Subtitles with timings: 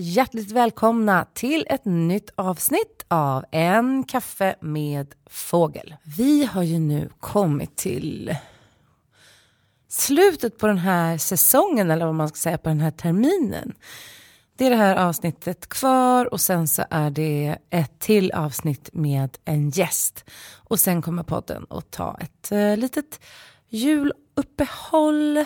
[0.00, 5.94] Hjärtligt välkomna till ett nytt avsnitt av En kaffe med fågel.
[6.16, 8.36] Vi har ju nu kommit till
[9.88, 13.74] slutet på den här säsongen, eller vad man ska säga, på den här terminen.
[14.56, 19.38] Det är det här avsnittet kvar och sen så är det ett till avsnitt med
[19.44, 20.24] en gäst.
[20.56, 23.20] Och sen kommer podden att ta ett eh, litet
[23.68, 25.44] juluppehåll.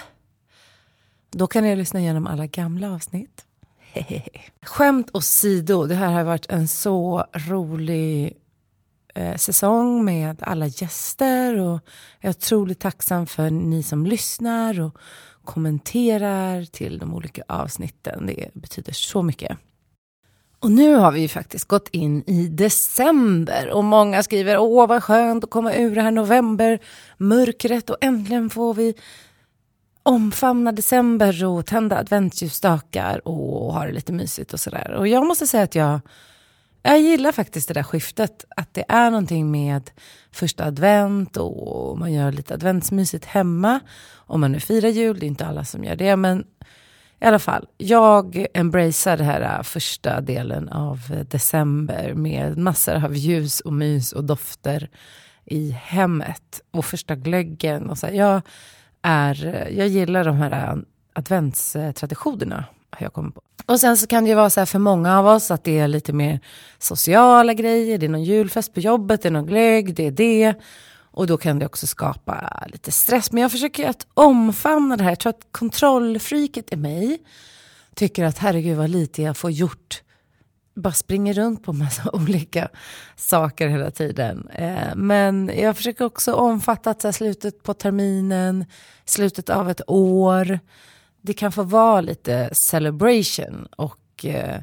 [1.30, 3.46] Då kan ni lyssna igenom alla gamla avsnitt.
[4.62, 8.36] Skämt åsido, det här har varit en så rolig
[9.14, 11.80] eh, säsong med alla gäster och
[12.20, 14.98] jag är otroligt tacksam för ni som lyssnar och
[15.44, 18.26] kommenterar till de olika avsnitten.
[18.26, 19.58] Det betyder så mycket.
[20.58, 25.02] Och nu har vi ju faktiskt gått in i december och många skriver åh vad
[25.02, 28.94] skönt att komma ur det här novembermörkret och äntligen får vi
[30.02, 34.90] omfamna december och tända adventsljusstakar och ha det lite mysigt och sådär.
[34.92, 36.00] Och jag måste säga att jag,
[36.82, 38.44] jag gillar faktiskt det där skiftet.
[38.56, 39.90] Att det är någonting med
[40.32, 43.80] första advent och man gör lite adventsmysigt hemma.
[44.14, 46.16] Om man nu firar jul, det är inte alla som gör det.
[46.16, 46.44] Men
[47.20, 53.04] i alla fall, jag embracear den här äh, första delen av äh, december med massor
[53.04, 54.88] av ljus och mys och dofter
[55.44, 56.60] i hemmet.
[56.70, 58.06] Och första glöggen och så.
[58.06, 58.42] Här, jag,
[59.02, 62.64] är, jag gillar de här adventstraditionerna.
[62.90, 63.40] Har jag kommit på.
[63.66, 65.78] Och sen så kan det ju vara så här för många av oss att det
[65.78, 66.40] är lite mer
[66.78, 67.98] sociala grejer.
[67.98, 70.54] Det är någon julfest på jobbet, det är någon glögg, det är det.
[71.14, 73.32] Och då kan det också skapa lite stress.
[73.32, 75.10] Men jag försöker att omfamna det här.
[75.10, 77.18] Jag tror att kontrollfreaket i mig
[77.94, 80.02] tycker att herregud vad lite jag får gjort
[80.74, 82.68] bara springer runt på massa olika
[83.16, 84.48] saker hela tiden.
[84.48, 88.64] Eh, men jag försöker också omfatta att slutet på terminen,
[89.04, 90.58] slutet av ett år,
[91.20, 94.60] det kan få vara lite celebration och eh,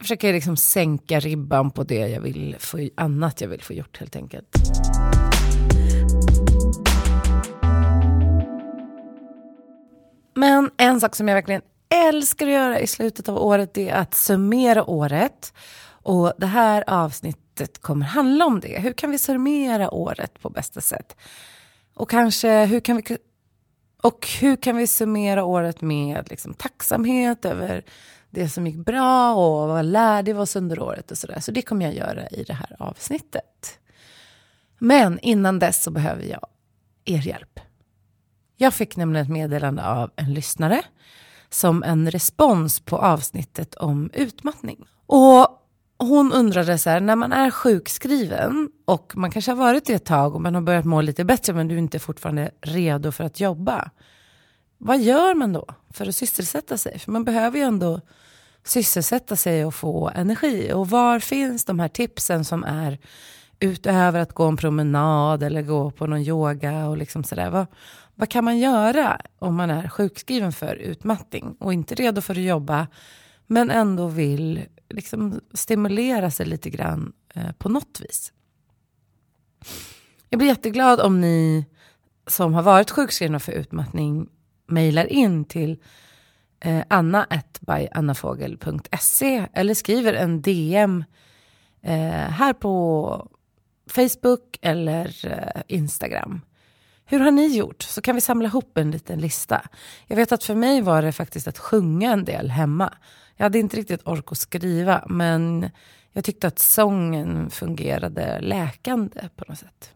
[0.00, 4.16] försöker liksom sänka ribban på det jag vill få, annat jag vill få gjort helt
[4.16, 4.48] enkelt.
[10.34, 11.62] Men en sak som jag verkligen
[11.94, 15.54] älskar att göra i slutet av året är att summera året.
[15.86, 18.80] Och det här avsnittet kommer handla om det.
[18.80, 21.16] Hur kan vi summera året på bästa sätt?
[21.94, 23.18] Och kanske hur kan vi
[24.02, 27.84] och hur kan vi summera året med liksom, tacksamhet över
[28.30, 31.40] det som gick bra och vad lärde vi oss under året och sådär.
[31.40, 33.78] Så det kommer jag göra i det här avsnittet.
[34.78, 36.46] Men innan dess så behöver jag
[37.04, 37.60] er hjälp.
[38.56, 40.82] Jag fick nämligen ett meddelande av en lyssnare
[41.54, 44.84] som en respons på avsnittet om utmattning.
[45.06, 45.60] Och
[45.98, 50.04] hon undrade så här, när man är sjukskriven och man kanske har varit det ett
[50.04, 53.24] tag och man har börjat må lite bättre men du är inte fortfarande redo för
[53.24, 53.90] att jobba.
[54.78, 56.98] Vad gör man då för att sysselsätta sig?
[56.98, 58.00] För man behöver ju ändå
[58.64, 60.72] sysselsätta sig och få energi.
[60.72, 62.98] Och var finns de här tipsen som är
[63.60, 67.50] utöver att gå en promenad eller gå på någon yoga och liksom sådär.
[67.50, 67.66] Vad,
[68.14, 72.40] vad kan man göra om man är sjukskriven för utmattning och inte redo för att
[72.40, 72.86] jobba
[73.46, 78.32] men ändå vill liksom stimulera sig lite grann eh, på något vis.
[80.28, 81.66] Jag blir jätteglad om ni
[82.26, 84.28] som har varit sjukskrivna för utmattning
[84.66, 85.78] mejlar in till
[86.60, 91.04] eh, anna.byannafogel.se eller skriver en DM
[91.82, 93.28] eh, här på
[93.86, 96.40] Facebook eller eh, Instagram.
[97.06, 97.82] Hur har ni gjort?
[97.82, 99.62] Så kan vi samla ihop en liten lista.
[100.06, 102.94] Jag vet att för mig var det faktiskt att sjunga en del hemma.
[103.36, 105.70] Jag hade inte riktigt ork att skriva, men
[106.12, 109.90] jag tyckte att sången fungerade läkande på något sätt.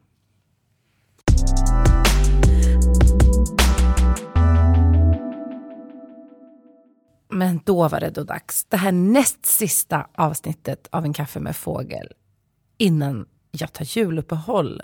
[7.31, 8.65] Men då var det då dags.
[8.65, 12.09] Det här näst sista avsnittet av En kaffe med fågel
[12.79, 13.27] innan
[13.61, 14.83] jag tar juluppehåll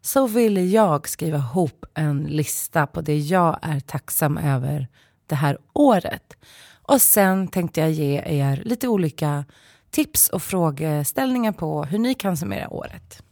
[0.00, 4.88] så ville jag skriva ihop en lista på det jag är tacksam över
[5.26, 6.36] det här året.
[6.82, 9.44] Och sen tänkte jag ge er lite olika
[9.90, 13.22] tips och frågeställningar på hur ni kan summera året.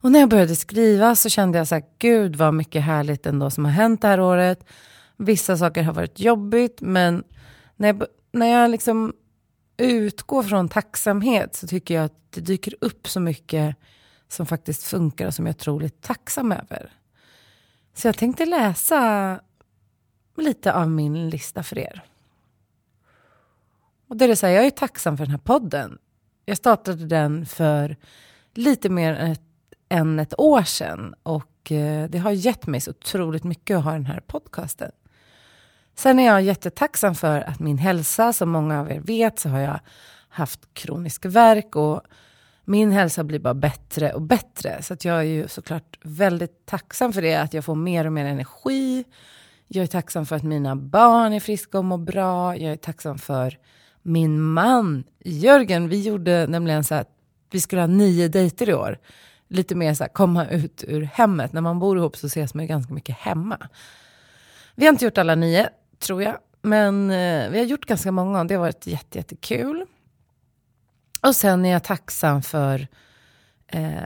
[0.00, 3.50] Och när jag började skriva så kände jag så här, gud vad mycket härligt ändå
[3.50, 4.64] som har hänt det här året.
[5.16, 7.24] Vissa saker har varit jobbigt men
[7.76, 9.12] när jag, när jag liksom
[9.84, 13.76] utgår från tacksamhet så tycker jag att det dyker upp så mycket
[14.28, 16.92] som faktiskt funkar och som jag är otroligt tacksam över.
[17.94, 19.40] Så jag tänkte läsa
[20.36, 22.02] lite av min lista för er.
[24.08, 25.98] Och det är så här, jag är tacksam för den här podden.
[26.44, 27.96] Jag startade den för
[28.54, 29.42] lite mer än ett,
[29.88, 33.92] än ett år sedan och eh, det har gett mig så otroligt mycket att ha
[33.92, 34.90] den här podcasten.
[35.94, 39.60] Sen är jag jättetacksam för att min hälsa, som många av er vet, så har
[39.60, 39.80] jag
[40.28, 42.02] haft kronisk värk och
[42.64, 44.82] min hälsa blir bara bättre och bättre.
[44.82, 48.12] Så att jag är ju såklart väldigt tacksam för det, att jag får mer och
[48.12, 49.04] mer energi.
[49.68, 52.56] Jag är tacksam för att mina barn är friska och mår bra.
[52.56, 53.58] Jag är tacksam för
[54.02, 55.88] min man Jörgen.
[55.88, 57.08] Vi gjorde nämligen så att
[57.50, 58.98] vi skulle ha nio dejter i år.
[59.48, 61.52] Lite mer så här, komma ut ur hemmet.
[61.52, 63.58] När man bor ihop så ses man ju ganska mycket hemma.
[64.74, 65.68] Vi har inte gjort alla nio,
[66.02, 66.38] tror jag.
[66.62, 69.86] Men eh, vi har gjort ganska många och det har varit jättekul.
[71.20, 72.88] Och sen är jag tacksam för
[73.66, 74.02] eh,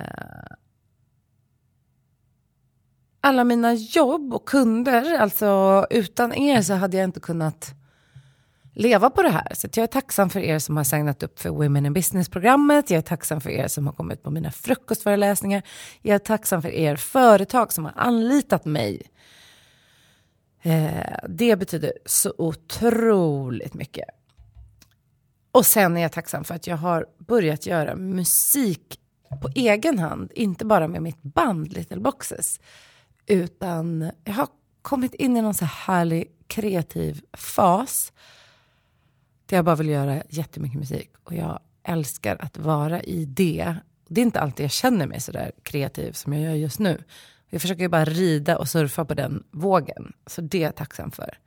[3.20, 5.18] alla mina jobb och kunder.
[5.18, 7.74] Alltså utan er så hade jag inte kunnat
[8.72, 9.52] leva på det här.
[9.54, 12.90] Så jag är tacksam för er som har signat upp för Women in Business-programmet.
[12.90, 15.62] Jag är tacksam för er som har kommit på mina frukostföreläsningar.
[16.02, 19.02] Jag är tacksam för er företag som har anlitat mig.
[20.66, 24.04] Eh, det betyder så otroligt mycket.
[25.52, 29.00] Och sen är jag tacksam för att jag har börjat göra musik
[29.42, 30.32] på egen hand.
[30.34, 32.60] Inte bara med mitt band Little Boxes.
[33.26, 34.48] Utan jag har
[34.82, 38.12] kommit in i någon så här härlig kreativ fas.
[39.46, 41.10] Där jag bara vill göra jättemycket musik.
[41.24, 43.74] Och jag älskar att vara i det.
[44.08, 47.04] Det är inte alltid jag känner mig så där kreativ som jag gör just nu.
[47.50, 50.12] Jag försöker ju bara rida och surfa på den vågen.
[50.26, 51.38] Så det är jag tacksam för.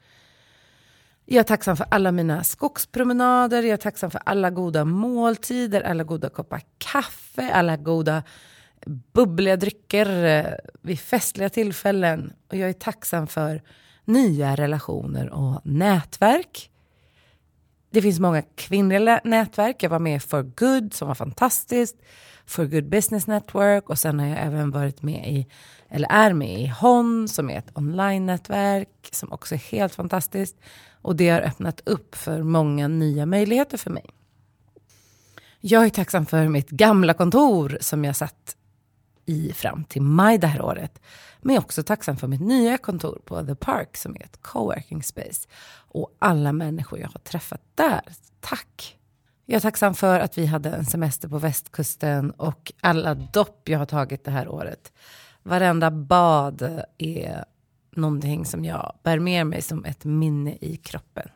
[1.25, 6.03] Jag är tacksam för alla mina skogspromenader, jag är tacksam för alla goda måltider, alla
[6.03, 8.23] goda koppar kaffe, alla goda
[9.13, 12.33] bubbliga drycker eh, vid festliga tillfällen.
[12.47, 13.61] Och jag är tacksam för
[14.05, 16.71] nya relationer och nätverk.
[17.91, 19.83] Det finns många kvinnliga nätverk.
[19.83, 21.95] Jag var med i For Good som var fantastiskt.
[22.45, 25.47] For Good Business Network och sen har jag även varit med i,
[25.89, 30.55] eller är med i HON som är ett online-nätverk som också är helt fantastiskt.
[31.01, 34.05] Och det har öppnat upp för många nya möjligheter för mig.
[35.59, 38.55] Jag är tacksam för mitt gamla kontor som jag satt
[39.29, 41.01] i fram till maj det här året.
[41.41, 44.41] Men jag är också tacksam för mitt nya kontor på The Park som är ett
[44.41, 45.47] coworking space.
[45.71, 48.01] Och alla människor jag har träffat där.
[48.39, 48.97] Tack!
[49.45, 53.79] Jag är tacksam för att vi hade en semester på västkusten och alla dopp jag
[53.79, 54.93] har tagit det här året.
[55.43, 57.45] Varenda bad är
[57.91, 61.29] någonting som jag bär med mig som ett minne i kroppen.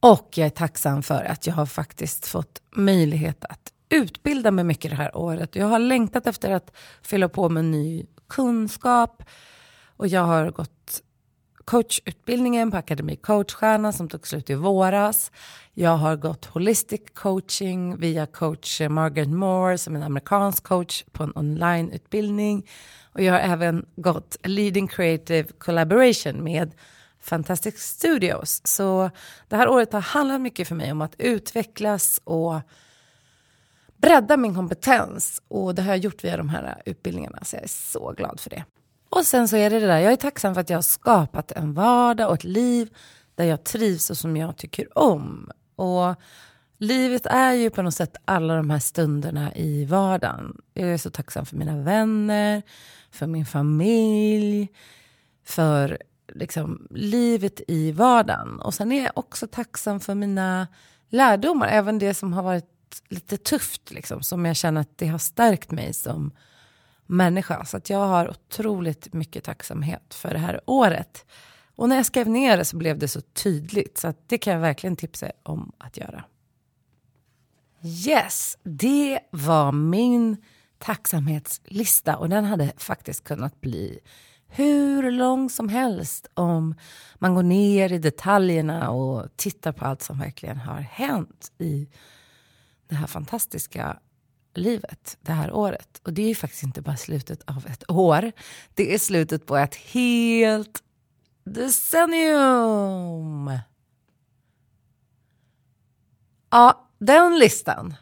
[0.00, 4.90] Och jag är tacksam för att jag har faktiskt fått möjlighet att utbilda mig mycket
[4.90, 5.56] det här året.
[5.56, 9.22] Jag har längtat efter att fylla på med ny kunskap.
[9.96, 11.02] Och jag har gått
[11.64, 15.32] coachutbildningen på Akademi Coachstjärna som tog slut i våras.
[15.74, 21.22] Jag har gått holistic coaching via coach Margaret Moore som är en amerikansk coach på
[21.22, 22.68] en onlineutbildning.
[23.12, 26.74] Och jag har även gått Leading Creative Collaboration med
[27.20, 28.60] Fantastic Studios.
[28.64, 29.10] Så
[29.48, 32.60] det här året har handlat mycket för mig om att utvecklas och
[34.00, 35.42] bredda min kompetens.
[35.48, 38.50] Och det har jag gjort via de här utbildningarna, så jag är så glad för
[38.50, 38.64] det.
[39.10, 41.52] Och sen så är det det där, jag är tacksam för att jag har skapat
[41.52, 42.88] en vardag och ett liv
[43.34, 45.50] där jag trivs och som jag tycker om.
[45.76, 46.14] Och
[46.78, 50.60] livet är ju på något sätt alla de här stunderna i vardagen.
[50.74, 52.62] Jag är så tacksam för mina vänner,
[53.10, 54.68] för min familj,
[55.44, 55.98] för
[56.34, 58.60] liksom, livet i vardagen.
[58.60, 60.68] Och sen är jag också tacksam för mina
[61.08, 62.69] lärdomar, även det som har varit
[63.08, 66.32] lite tufft, liksom, som jag känner att det har stärkt mig som
[67.06, 67.64] människa.
[67.64, 71.26] Så att jag har otroligt mycket tacksamhet för det här året.
[71.76, 73.98] Och när jag skrev ner det så blev det så tydligt.
[73.98, 76.24] Så att det kan jag verkligen tipsa om att göra.
[77.82, 80.36] Yes, det var min
[80.78, 84.00] tacksamhetslista och den hade faktiskt kunnat bli
[84.48, 86.74] hur lång som helst om
[87.14, 91.88] man går ner i detaljerna och tittar på allt som verkligen har hänt i
[92.90, 93.98] det här fantastiska
[94.54, 96.00] livet det här året.
[96.02, 98.32] Och det är ju faktiskt inte bara slutet av ett år.
[98.74, 100.82] Det är slutet på ett helt
[101.44, 102.80] decennium.
[106.50, 107.94] Ja, den listan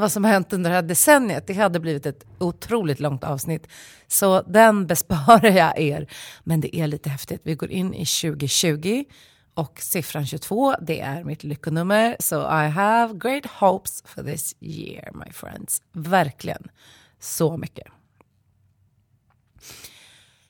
[0.00, 3.66] vad som har hänt under det här decenniet, det hade blivit ett otroligt långt avsnitt.
[4.06, 6.06] Så den besparar jag er.
[6.44, 7.40] Men det är lite häftigt.
[7.44, 9.04] Vi går in i 2020
[9.56, 12.16] och siffran 22, det är mitt lyckonummer.
[12.20, 15.82] So I have great hopes for this year, my friends.
[15.92, 16.68] Verkligen.
[17.20, 17.86] Så mycket.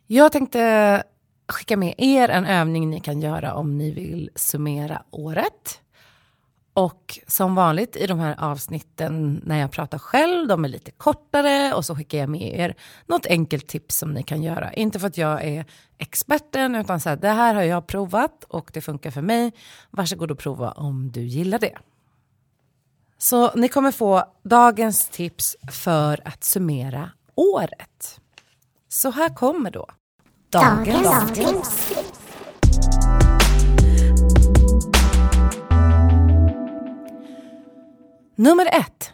[0.07, 1.03] Jag tänkte
[1.49, 5.81] skicka med er en övning ni kan göra om ni vill summera året.
[6.77, 11.75] Och som vanligt i de här avsnitten när jag pratar själv, de är lite kortare
[11.75, 12.75] och så skickar jag med er
[13.07, 14.73] något enkelt tips som ni kan göra.
[14.73, 15.65] Inte för att jag är
[15.99, 19.53] experten utan så här, det här har jag provat och det funkar för mig.
[19.91, 21.79] Varsågod och prova om du gillar det.
[23.19, 28.21] Så ni kommer få dagens tips för att summera året.
[28.89, 29.87] Så här kommer då
[30.51, 33.06] dagens, dagens tips.
[38.39, 39.13] Nummer ett.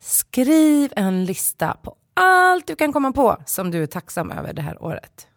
[0.00, 4.62] Skriv en lista på allt du kan komma på som du är tacksam över det
[4.62, 5.28] här året.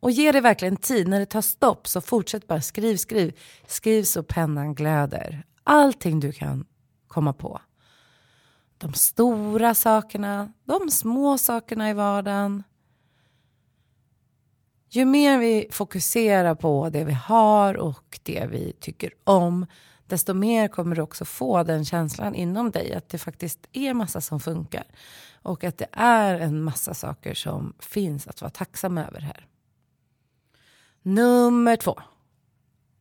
[0.00, 1.08] Och ge det verkligen tid.
[1.08, 3.38] När det tar stopp så fortsätt bara skriv, skriv.
[3.66, 5.44] Skriv så pennan glöder.
[5.64, 6.66] Allting du kan
[7.08, 7.60] komma på.
[8.78, 12.62] De stora sakerna, de små sakerna i vardagen.
[14.90, 19.66] Ju mer vi fokuserar på det vi har och det vi tycker om
[20.08, 24.20] desto mer kommer du också få den känslan inom dig att det faktiskt är massa
[24.20, 24.84] som funkar.
[25.42, 29.46] Och att det är en massa saker som finns att vara tacksam över här.
[31.02, 32.00] Nummer två.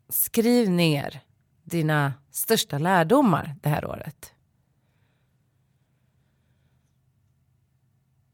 [0.10, 1.22] Skriv ner
[1.64, 4.34] dina största lärdomar det här året.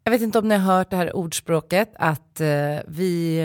[0.04, 3.40] Jag vet inte om ni har hört det här ordspråket att eh, vi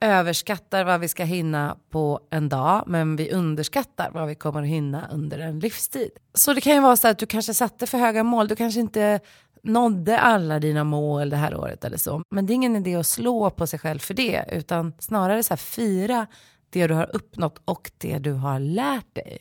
[0.00, 4.68] överskattar vad vi ska hinna på en dag men vi underskattar vad vi kommer att
[4.68, 6.10] hinna under en livstid.
[6.34, 8.80] Så det kan ju vara så att du kanske satte för höga mål, du kanske
[8.80, 9.20] inte
[9.62, 12.22] nådde alla dina mål det här året eller så.
[12.30, 15.52] Men det är ingen idé att slå på sig själv för det utan snarare så
[15.52, 16.26] här fira
[16.70, 19.38] det du har uppnått och det du har lärt dig.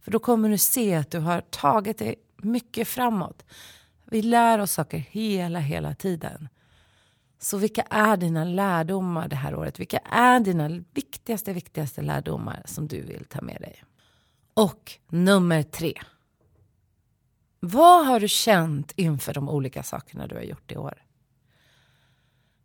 [0.00, 3.44] För då kommer du se att du har tagit dig mycket framåt.
[4.04, 6.48] Vi lär oss saker hela, hela tiden.
[7.42, 9.80] Så vilka är dina lärdomar det här året?
[9.80, 13.84] Vilka är dina viktigaste, viktigaste lärdomar som du vill ta med dig?
[14.54, 15.94] Och nummer tre.
[17.60, 21.02] Vad har du känt inför de olika sakerna du har gjort i år?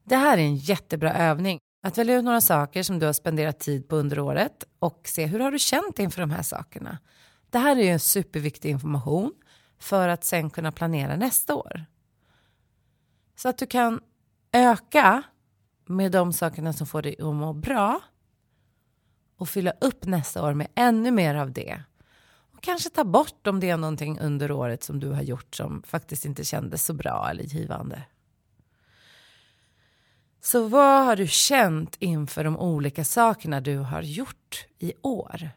[0.04, 1.60] Det här är en jättebra övning.
[1.84, 5.26] Att välja ut några saker som du har spenderat tid på under året och se
[5.26, 6.98] hur har du känt inför de här sakerna.
[7.50, 9.34] Det här är ju en superviktig information
[9.80, 11.86] för att sen kunna planera nästa år.
[13.36, 14.00] Så att du kan
[14.52, 15.24] öka
[15.86, 18.02] med de sakerna som får dig att må bra
[19.38, 21.84] och fylla upp nästa år med ännu mer av det.
[22.52, 25.84] Och kanske ta bort om det är någonting under året som du har gjort som
[25.84, 28.04] faktiskt inte kändes så bra eller givande.
[30.42, 35.50] Så vad har du känt inför de olika sakerna du har gjort i år?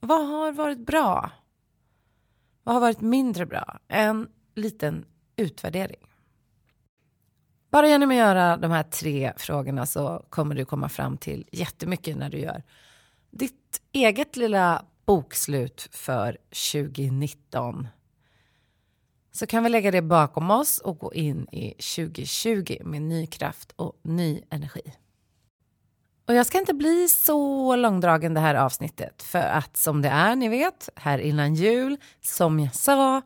[0.00, 1.30] Vad har varit bra?
[2.62, 3.78] Vad har varit mindre bra?
[3.88, 5.04] En liten
[5.36, 6.11] utvärdering.
[7.72, 12.16] Bara genom att göra de här tre frågorna så kommer du komma fram till jättemycket
[12.16, 12.62] när du gör
[13.30, 16.38] ditt eget lilla bokslut för
[16.72, 17.88] 2019.
[19.32, 23.72] Så kan vi lägga det bakom oss och gå in i 2020 med ny kraft
[23.76, 24.94] och ny energi.
[26.26, 30.36] Och jag ska inte bli så långdragen det här avsnittet för att som det är,
[30.36, 33.22] ni vet, här innan jul, som jag sa,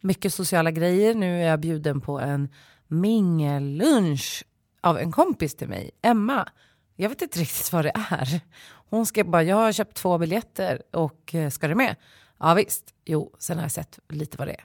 [0.00, 1.14] mycket sociala grejer.
[1.14, 2.48] Nu är jag bjuden på en
[2.88, 4.44] mingellunch
[4.80, 6.48] av en kompis till mig, Emma.
[6.96, 8.40] Jag vet inte riktigt vad det är.
[8.88, 11.96] Hon skrev bara, jag har köpt två biljetter och eh, ska du med?
[12.38, 12.94] Ja visst.
[13.04, 14.64] Jo, sen har jag sett lite vad det är.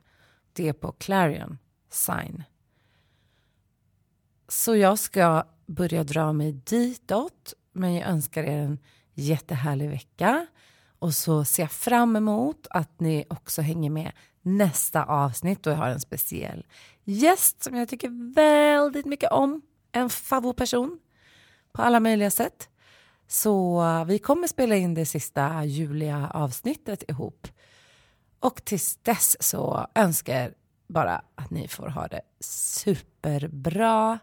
[0.54, 1.58] Det är på Clarion
[1.90, 2.44] Sign.
[4.48, 7.54] Så jag ska börja dra mig ditåt.
[7.74, 8.80] Men jag önskar er en
[9.14, 10.48] jättehärlig vecka.
[11.00, 15.78] Och så ser jag fram emot att ni också hänger med nästa avsnitt och jag
[15.78, 16.66] har en speciell
[17.04, 19.62] gäst som jag tycker väldigt mycket om.
[19.92, 21.00] En favoritperson
[21.72, 22.70] på alla möjliga sätt.
[23.28, 27.48] Så vi kommer spela in det sista juliga avsnittet ihop.
[28.40, 30.52] Och tills dess så önskar jag
[30.88, 34.20] bara att ni får ha det superbra.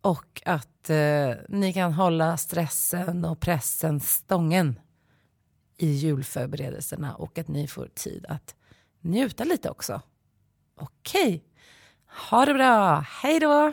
[0.00, 4.80] Och att eh, ni kan hålla stressen och pressen stången
[5.76, 8.54] i julförberedelserna och att ni får tid att
[9.04, 10.00] njuta lite också.
[10.80, 11.44] Okej,
[12.06, 13.04] ha det bra.
[13.08, 13.72] Hej då!